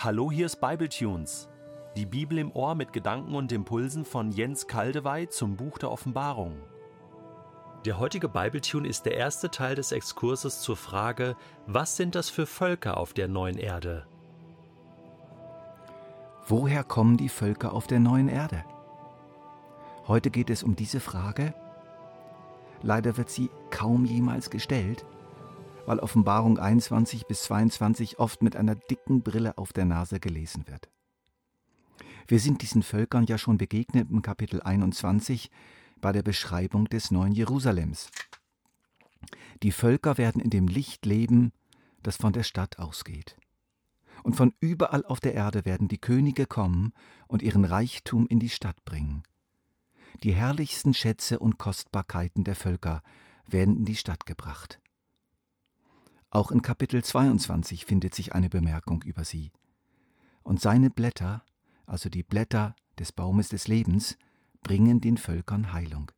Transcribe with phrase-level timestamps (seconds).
[0.00, 1.48] Hallo, hier ist Bibletunes.
[1.96, 6.54] Die Bibel im Ohr mit Gedanken und Impulsen von Jens Kaldewey zum Buch der Offenbarung.
[7.84, 11.34] Der heutige Bibletune ist der erste Teil des Exkurses zur Frage,
[11.66, 14.06] was sind das für Völker auf der neuen Erde?
[16.46, 18.64] Woher kommen die Völker auf der neuen Erde?
[20.06, 21.54] Heute geht es um diese Frage.
[22.82, 25.04] Leider wird sie kaum jemals gestellt
[25.88, 30.90] weil Offenbarung 21 bis 22 oft mit einer dicken Brille auf der Nase gelesen wird.
[32.26, 35.50] Wir sind diesen Völkern ja schon begegnet im Kapitel 21
[36.02, 38.10] bei der Beschreibung des neuen Jerusalems.
[39.62, 41.52] Die Völker werden in dem Licht leben,
[42.02, 43.38] das von der Stadt ausgeht.
[44.22, 46.92] Und von überall auf der Erde werden die Könige kommen
[47.28, 49.22] und ihren Reichtum in die Stadt bringen.
[50.22, 53.02] Die herrlichsten Schätze und Kostbarkeiten der Völker
[53.46, 54.80] werden in die Stadt gebracht.
[56.30, 59.50] Auch in Kapitel 22 findet sich eine Bemerkung über sie.
[60.42, 61.42] Und seine Blätter,
[61.86, 64.18] also die Blätter des Baumes des Lebens,
[64.62, 66.12] bringen den Völkern Heilung.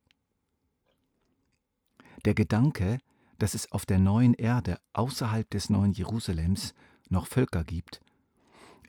[2.25, 2.97] Der Gedanke,
[3.37, 6.73] dass es auf der neuen Erde außerhalb des neuen Jerusalems
[7.09, 8.01] noch Völker gibt,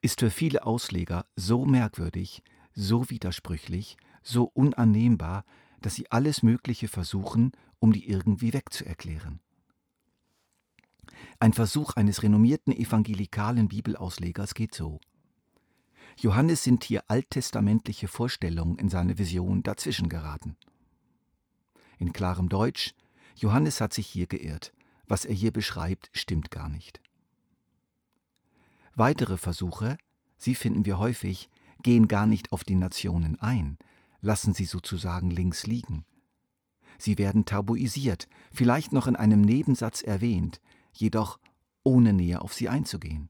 [0.00, 2.42] ist für viele Ausleger so merkwürdig,
[2.74, 5.44] so widersprüchlich, so unannehmbar,
[5.80, 9.40] dass sie alles Mögliche versuchen, um die irgendwie wegzuerklären.
[11.38, 15.00] Ein Versuch eines renommierten evangelikalen Bibelauslegers geht so.
[16.18, 20.56] Johannes sind hier alttestamentliche Vorstellungen in seine Vision dazwischen geraten.
[21.98, 22.94] In klarem Deutsch,
[23.36, 24.72] Johannes hat sich hier geirrt.
[25.06, 27.00] Was er hier beschreibt, stimmt gar nicht.
[28.94, 29.96] Weitere Versuche,
[30.36, 31.48] sie finden wir häufig,
[31.82, 33.78] gehen gar nicht auf die Nationen ein,
[34.20, 36.04] lassen sie sozusagen links liegen.
[36.98, 40.60] Sie werden tabuisiert, vielleicht noch in einem Nebensatz erwähnt,
[40.92, 41.38] jedoch
[41.82, 43.28] ohne näher auf sie einzugehen.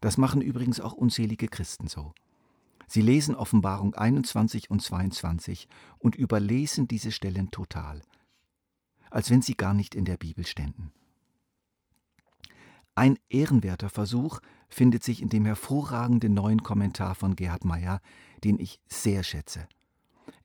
[0.00, 2.14] Das machen übrigens auch unzählige Christen so.
[2.86, 5.68] Sie lesen Offenbarung 21 und 22
[5.98, 8.02] und überlesen diese Stellen total,
[9.10, 10.92] als wenn sie gar nicht in der Bibel ständen.
[12.96, 18.00] Ein ehrenwerter Versuch findet sich in dem hervorragenden neuen Kommentar von Gerhard Meyer,
[18.42, 19.68] den ich sehr schätze.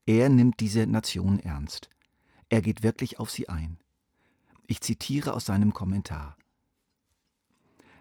[0.06, 1.90] Er nimmt diese Nation ernst.
[2.50, 3.80] Er geht wirklich auf sie ein.
[4.68, 6.38] Ich zitiere aus seinem Kommentar.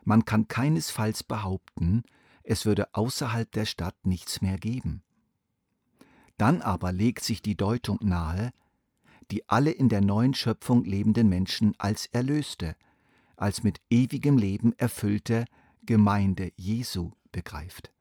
[0.04, 2.04] Man kann keinesfalls behaupten,
[2.42, 5.02] es würde außerhalb der Stadt nichts mehr geben.
[6.36, 8.52] Dann aber legt sich die Deutung nahe,
[9.30, 12.76] die alle in der neuen Schöpfung lebenden Menschen als Erlöste,
[13.36, 15.46] als mit ewigem Leben erfüllte
[15.82, 17.92] Gemeinde Jesu begreift.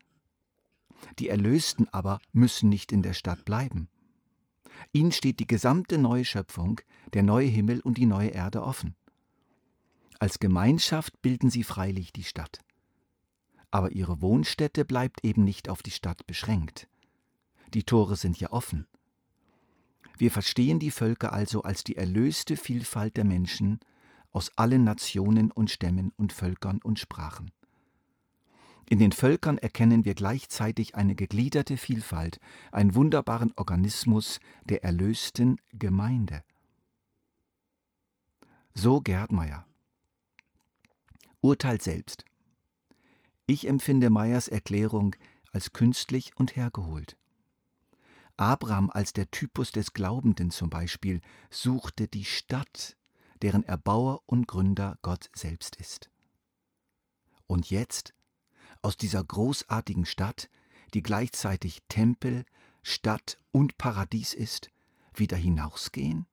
[1.20, 3.90] Die Erlösten aber müssen nicht in der Stadt bleiben.
[4.92, 6.82] Ihnen steht die gesamte neue Schöpfung,
[7.14, 8.96] der neue Himmel und die neue Erde offen.
[10.20, 12.60] Als Gemeinschaft bilden sie freilich die Stadt.
[13.72, 16.88] Aber ihre Wohnstätte bleibt eben nicht auf die Stadt beschränkt.
[17.74, 18.88] Die Tore sind ja offen.
[20.18, 23.80] Wir verstehen die Völker also als die erlöste Vielfalt der Menschen
[24.32, 27.52] aus allen Nationen und Stämmen und Völkern und Sprachen.
[28.90, 32.40] In den Völkern erkennen wir gleichzeitig eine gegliederte Vielfalt,
[32.72, 36.44] einen wunderbaren Organismus der erlösten Gemeinde.
[38.74, 39.66] So Gerhard Meyer.
[41.42, 42.26] Urteilt selbst.
[43.46, 45.16] Ich empfinde Meyers Erklärung
[45.52, 47.18] als künstlich und hergeholt.
[48.38, 52.98] Abraham als der Typus des Glaubenden zum Beispiel suchte die Stadt,
[53.42, 56.10] deren Erbauer und Gründer Gott selbst ist.
[57.46, 58.14] Und jetzt
[58.84, 60.50] aus dieser großartigen Stadt,
[60.94, 62.46] die gleichzeitig Tempel,
[62.84, 64.70] Stadt und Paradies ist,
[65.16, 66.28] wieder hinausgehen,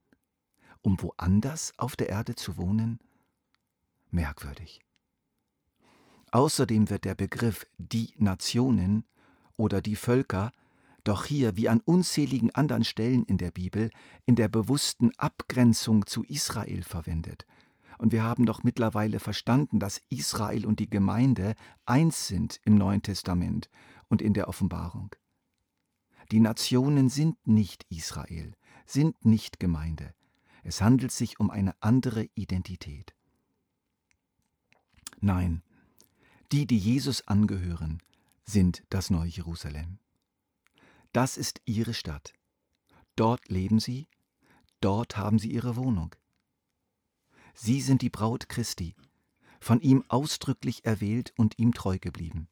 [0.83, 2.99] um woanders auf der Erde zu wohnen?
[4.11, 4.81] Merkwürdig.
[6.33, 9.05] Außerdem wird der Begriff die Nationen
[9.57, 10.53] oder die Völker
[11.05, 13.91] doch hier wie an unzähligen anderen Stellen in der Bibel
[14.27, 17.47] in der bewussten Abgrenzung zu Israel verwendet
[18.01, 21.55] und wir haben doch mittlerweile verstanden, dass Israel und die Gemeinde
[21.85, 23.69] eins sind im Neuen Testament
[24.09, 25.15] und in der Offenbarung.
[26.31, 28.57] Die Nationen sind nicht Israel,
[28.87, 30.15] sind nicht Gemeinde.
[30.63, 33.15] Es handelt sich um eine andere Identität.
[35.21, 35.63] Nein,
[36.53, 38.03] die, die Jesus angehören,
[38.47, 39.99] sind das neue Jerusalem.
[41.13, 42.33] Das ist ihre Stadt.
[43.15, 44.09] Dort leben sie,
[44.81, 46.15] dort haben sie ihre Wohnung.
[47.55, 48.95] Sie sind die Braut Christi,
[49.61, 52.49] von ihm ausdrücklich erwählt und ihm treu geblieben.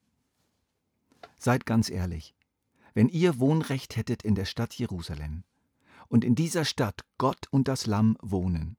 [1.39, 2.35] Seid ganz ehrlich,
[2.95, 5.45] wenn ihr Wohnrecht hättet in der Stadt Jerusalem
[6.09, 8.77] und in dieser Stadt Gott und das Lamm wohnen,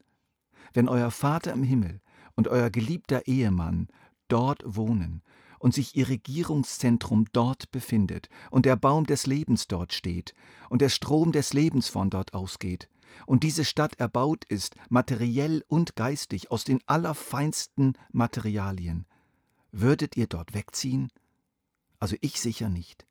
[0.73, 2.01] wenn euer Vater im Himmel
[2.35, 3.87] und euer geliebter Ehemann
[4.27, 5.23] dort wohnen
[5.59, 10.33] und sich ihr Regierungszentrum dort befindet und der Baum des Lebens dort steht
[10.69, 12.89] und der Strom des Lebens von dort ausgeht
[13.25, 19.05] und diese Stadt erbaut ist, materiell und geistig, aus den allerfeinsten Materialien,
[19.71, 21.11] würdet ihr dort wegziehen?
[21.99, 23.05] Also ich sicher nicht.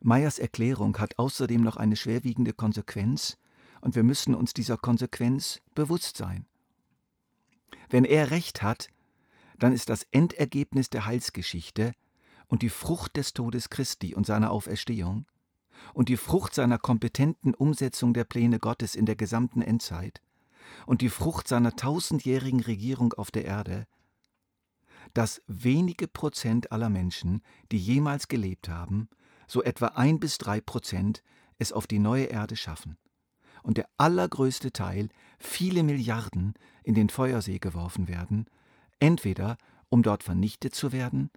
[0.00, 3.38] Meyers Erklärung hat außerdem noch eine schwerwiegende Konsequenz,
[3.80, 6.46] und wir müssen uns dieser Konsequenz bewusst sein.
[7.88, 8.88] Wenn er recht hat,
[9.58, 11.92] dann ist das Endergebnis der Heilsgeschichte
[12.46, 15.26] und die Frucht des Todes Christi und seiner Auferstehung
[15.94, 20.22] und die Frucht seiner kompetenten Umsetzung der Pläne Gottes in der gesamten Endzeit
[20.86, 23.86] und die Frucht seiner tausendjährigen Regierung auf der Erde,
[25.14, 27.42] dass wenige Prozent aller Menschen,
[27.72, 29.08] die jemals gelebt haben,
[29.46, 31.22] so etwa ein bis drei Prozent,
[31.58, 32.98] es auf die neue Erde schaffen.
[33.62, 35.08] Und der allergrößte Teil,
[35.38, 38.46] viele Milliarden, in den Feuersee geworfen werden,
[39.00, 39.56] entweder
[39.88, 41.30] um dort vernichtet zu werden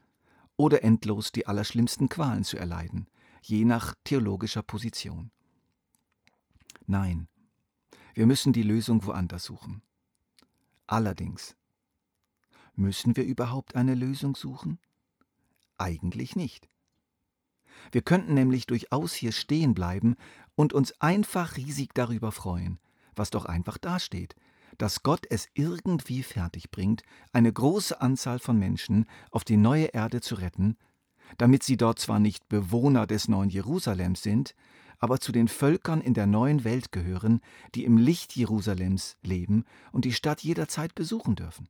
[0.57, 3.07] oder endlos die allerschlimmsten Qualen zu erleiden,
[3.41, 5.31] je nach theologischer Position.
[6.85, 7.27] Nein,
[8.13, 9.81] wir müssen die Lösung woanders suchen.
[10.87, 11.55] Allerdings,
[12.75, 14.79] müssen wir überhaupt eine Lösung suchen?
[15.77, 16.69] Eigentlich nicht.
[17.91, 20.15] Wir könnten nämlich durchaus hier stehen bleiben
[20.55, 22.79] und uns einfach riesig darüber freuen,
[23.15, 24.35] was doch einfach dasteht,
[24.77, 27.03] dass Gott es irgendwie fertig bringt,
[27.33, 30.77] eine große Anzahl von Menschen auf die neue Erde zu retten,
[31.37, 34.55] damit sie dort zwar nicht Bewohner des neuen Jerusalems sind,
[34.99, 37.39] aber zu den Völkern in der neuen Welt gehören,
[37.73, 41.69] die im Licht Jerusalems leben und die Stadt jederzeit besuchen dürfen.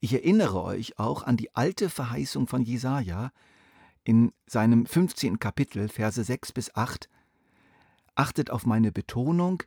[0.00, 3.32] Ich erinnere euch auch an die alte Verheißung von Jesaja
[4.04, 5.40] in seinem 15.
[5.40, 7.08] Kapitel, Verse 6 bis 8.
[8.14, 9.64] Achtet auf meine Betonung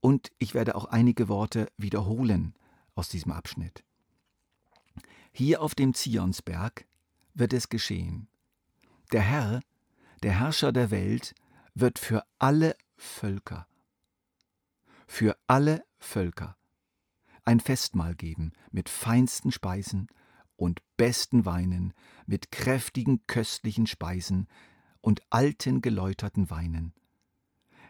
[0.00, 2.54] und ich werde auch einige Worte wiederholen
[2.94, 3.82] aus diesem Abschnitt.
[5.32, 6.84] Hier auf dem Zionsberg
[7.34, 8.28] wird es geschehen.
[9.12, 9.60] Der Herr,
[10.22, 11.34] der Herrscher der Welt,
[11.74, 13.66] wird für alle Völker,
[15.06, 16.56] für alle Völker
[17.44, 20.08] ein Festmahl geben mit feinsten Speisen
[20.56, 21.92] und besten Weinen,
[22.26, 24.48] mit kräftigen köstlichen Speisen
[25.00, 26.94] und alten geläuterten Weinen.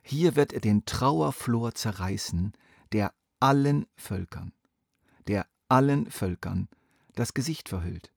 [0.03, 2.53] Hier wird er den Trauerflor zerreißen,
[2.93, 4.53] der allen Völkern,
[5.27, 6.69] der allen Völkern
[7.15, 8.12] das Gesicht verhüllt.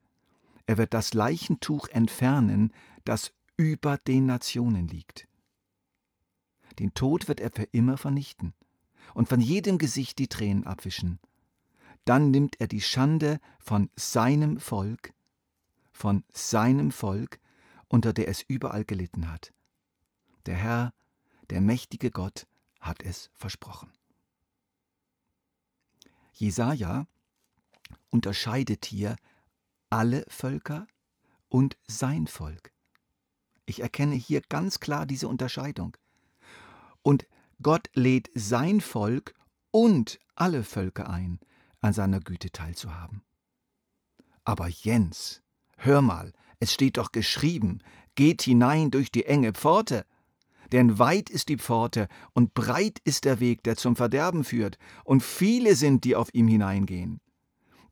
[0.65, 2.73] Er wird das Leichentuch entfernen,
[3.03, 5.27] das über den Nationen liegt.
[6.79, 8.53] Den Tod wird er für immer vernichten
[9.13, 11.19] und von jedem Gesicht die Tränen abwischen.
[12.03, 15.13] Dann nimmt er die Schande von seinem Volk,
[15.91, 17.39] von seinem Volk,
[17.87, 19.53] unter der es überall gelitten hat.
[20.45, 20.93] Der Herr,
[21.49, 22.47] der mächtige Gott,
[22.79, 23.91] hat es versprochen.
[26.33, 27.07] Jesaja
[28.09, 29.15] unterscheidet hier
[29.95, 30.87] alle Völker
[31.47, 32.73] und sein Volk.
[33.65, 35.95] Ich erkenne hier ganz klar diese Unterscheidung.
[37.01, 37.25] Und
[37.61, 39.33] Gott lädt sein Volk
[39.71, 41.39] und alle Völker ein,
[41.79, 43.23] an seiner Güte teilzuhaben.
[44.43, 45.41] Aber Jens,
[45.77, 47.79] hör mal, es steht doch geschrieben,
[48.15, 50.05] geht hinein durch die enge Pforte.
[50.73, 55.23] Denn weit ist die Pforte und breit ist der Weg, der zum Verderben führt, und
[55.23, 57.21] viele sind, die auf ihm hineingehen.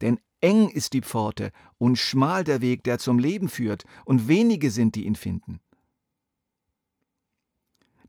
[0.02, 4.70] Denn eng ist die Pforte und schmal der Weg, der zum Leben führt, und wenige
[4.70, 5.60] sind, die ihn finden.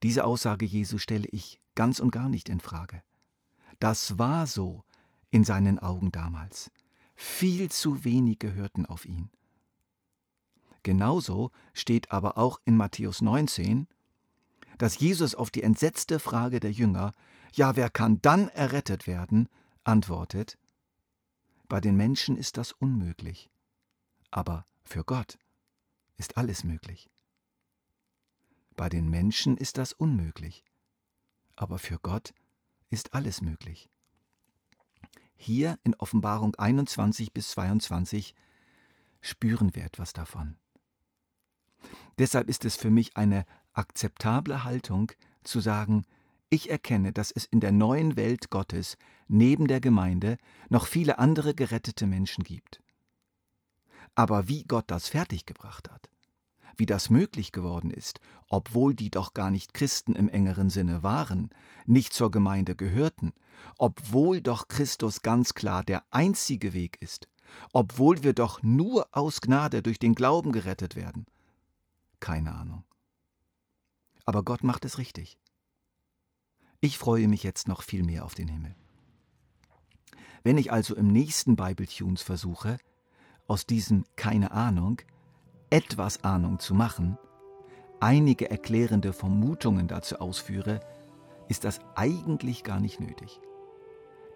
[0.02, 3.02] Diese Aussage Jesu stelle ich ganz und gar nicht in Frage.
[3.78, 4.84] Das war so
[5.30, 6.70] in seinen Augen damals.
[7.14, 9.30] Viel zu wenige hörten auf ihn.
[10.82, 13.86] Genauso steht aber auch in Matthäus 19,
[14.76, 17.12] dass Jesus auf die entsetzte Frage der Jünger,
[17.52, 19.48] ja, wer kann dann errettet werden,
[19.84, 20.58] antwortet,
[21.74, 23.50] bei den Menschen ist das unmöglich,
[24.30, 25.40] aber für Gott
[26.16, 27.10] ist alles möglich.
[28.76, 30.62] Bei den Menschen ist das unmöglich,
[31.56, 32.32] aber für Gott
[32.90, 33.90] ist alles möglich.
[35.34, 38.36] Hier in Offenbarung 21 bis 22
[39.20, 40.56] spüren wir etwas davon.
[42.18, 45.10] Deshalb ist es für mich eine akzeptable Haltung
[45.42, 46.06] zu sagen,
[46.54, 48.96] ich erkenne, dass es in der neuen Welt Gottes
[49.26, 52.80] neben der Gemeinde noch viele andere gerettete Menschen gibt.
[54.14, 56.08] Aber wie Gott das fertiggebracht hat,
[56.76, 61.50] wie das möglich geworden ist, obwohl die doch gar nicht Christen im engeren Sinne waren,
[61.86, 63.32] nicht zur Gemeinde gehörten,
[63.76, 67.28] obwohl doch Christus ganz klar der einzige Weg ist,
[67.72, 71.26] obwohl wir doch nur aus Gnade durch den Glauben gerettet werden.
[72.20, 72.84] Keine Ahnung.
[74.24, 75.36] Aber Gott macht es richtig.
[76.84, 78.74] Ich freue mich jetzt noch viel mehr auf den Himmel.
[80.42, 82.76] Wenn ich also im nächsten Bibletunes versuche,
[83.46, 85.00] aus diesem keine Ahnung
[85.70, 87.16] etwas Ahnung zu machen,
[88.00, 90.80] einige erklärende Vermutungen dazu ausführe,
[91.48, 93.40] ist das eigentlich gar nicht nötig.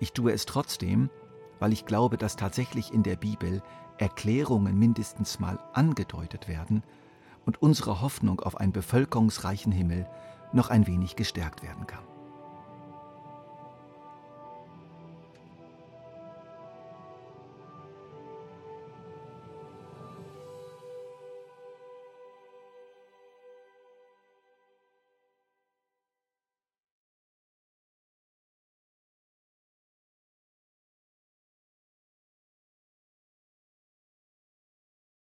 [0.00, 1.10] Ich tue es trotzdem,
[1.58, 3.62] weil ich glaube, dass tatsächlich in der Bibel
[3.98, 6.82] Erklärungen mindestens mal angedeutet werden
[7.44, 10.08] und unsere Hoffnung auf einen bevölkerungsreichen Himmel
[10.54, 12.07] noch ein wenig gestärkt werden kann.